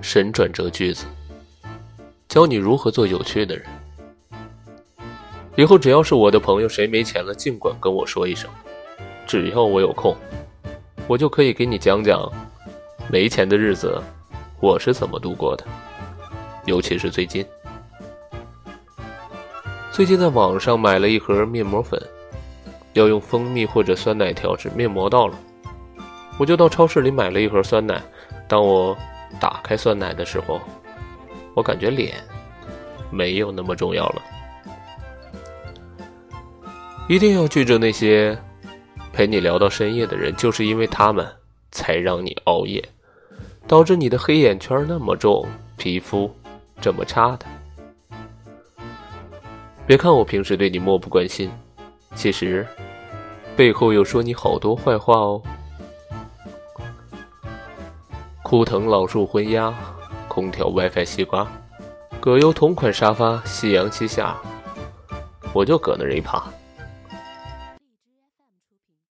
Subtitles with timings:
[0.00, 1.04] 神转折句子，
[2.28, 3.66] 教你如何做有趣的人。
[5.56, 8.48] 以后只要是我的朋友，谁没钱了，尽管跟我说一声，
[9.26, 10.16] 只要我有空，
[11.06, 12.30] 我就可以给你讲讲
[13.10, 14.00] 没钱的日子
[14.60, 15.64] 我是怎么度过的。
[16.66, 17.44] 尤其是最近，
[19.90, 22.00] 最近在网上买了一盒面膜粉，
[22.92, 24.70] 要用蜂蜜或者酸奶调制。
[24.74, 25.36] 面膜到了，
[26.38, 28.00] 我就到超市里买了一盒酸奶。
[28.46, 28.96] 当我
[29.38, 30.60] 打开酸奶的时候，
[31.54, 32.14] 我感觉脸
[33.10, 34.22] 没有那么重要了。
[37.08, 38.36] 一定要记着那些
[39.12, 41.26] 陪你聊到深夜的人，就是因为他们
[41.70, 42.82] 才让你熬夜，
[43.66, 46.34] 导致你的黑眼圈那么重，皮肤
[46.80, 47.46] 这么差的。
[49.86, 51.50] 别看我平时对你漠不关心，
[52.14, 52.64] 其实
[53.56, 55.42] 背后又说你好多坏话哦。
[58.50, 59.72] 枯藤老树昏鸦，
[60.26, 61.46] 空调 WiFi 西瓜，
[62.18, 64.36] 葛优同款沙发，夕阳西下，
[65.52, 66.42] 我就搁那儿一趴。